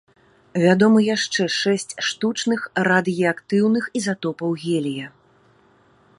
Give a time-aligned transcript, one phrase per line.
[0.63, 5.07] Вядомы яшчэ шэсць штучных радыеактыўных ізатопаў гелія.